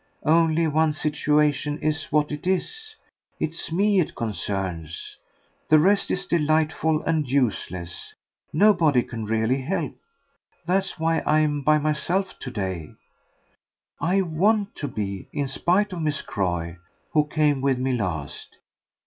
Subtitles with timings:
[0.25, 2.95] "Only one's situation is what it is.
[3.39, 5.15] It's ME it concerns.
[5.69, 8.15] The rest is delightful and useless.
[8.51, 9.95] Nobody can really help.
[10.65, 12.89] That's why I'm by myself to day.
[13.99, 16.77] I WANT to be in spite of Miss Croy,
[17.11, 18.57] who came with me last.